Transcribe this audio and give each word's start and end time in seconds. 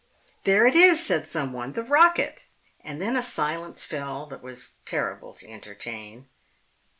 "There 0.45 0.65
it 0.65 0.73
is!" 0.73 0.99
said 1.05 1.27
someone. 1.27 1.73
"The 1.73 1.83
rocket." 1.83 2.45
And 2.83 2.99
then 2.99 3.15
a 3.15 3.21
silence 3.21 3.85
fell 3.85 4.25
that 4.25 4.41
was 4.41 4.71
terrible 4.83 5.35
to 5.35 5.47
entertain. 5.47 6.27